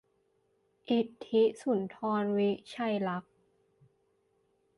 [0.89, 3.33] อิทธิสุนทร วิชัยลักษณ์